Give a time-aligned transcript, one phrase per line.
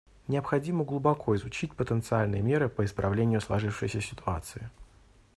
[0.27, 4.71] Необходимо глубоко изучить потенциальные меры по исправлению сложившейся ситуации.